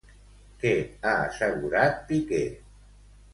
Què 0.61 0.71
ha 1.09 1.11
assegurat 1.25 2.01
Piqué? 2.09 2.41